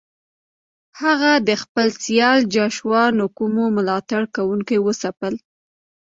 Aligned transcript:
هغه 1.01 1.31
د 1.47 1.49
خپل 1.63 1.87
سیال 2.03 2.39
جاشوا 2.55 3.03
نکومو 3.19 3.65
ملاتړ 3.77 4.21
کوونکي 4.35 4.77
وځپل. 4.85 5.33